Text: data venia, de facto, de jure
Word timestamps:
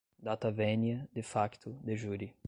data 0.19 0.51
venia, 0.51 1.07
de 1.13 1.21
facto, 1.21 1.79
de 1.83 1.95
jure 1.95 2.35